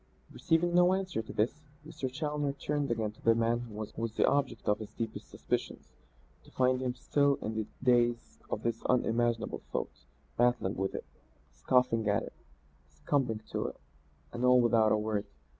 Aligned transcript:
Receiving 0.31 0.73
no 0.73 0.95
answer 0.95 1.21
to 1.21 1.31
this, 1.31 1.53
Mr. 1.87 2.11
Challoner 2.11 2.53
turned 2.53 2.89
again 2.89 3.11
to 3.11 3.21
the 3.21 3.35
man 3.35 3.59
who 3.59 3.75
was 3.75 4.13
the 4.15 4.25
object 4.25 4.67
of 4.67 4.79
his 4.79 4.95
deepest 4.95 5.29
suspicions, 5.29 5.91
to 6.43 6.49
find 6.49 6.81
him 6.81 6.95
still 6.95 7.37
in 7.39 7.53
the 7.53 7.67
daze 7.83 8.39
of 8.49 8.63
that 8.63 8.81
unimaginable 8.87 9.61
thought, 9.71 10.05
battling 10.37 10.73
with 10.73 10.95
it, 10.95 11.05
scoffing 11.51 12.09
at 12.09 12.23
it, 12.23 12.33
succumbing 12.89 13.41
to 13.51 13.67
it 13.67 13.75
and 14.33 14.43
all 14.43 14.59
without 14.59 14.91
a 14.91 14.97
word. 14.97 15.27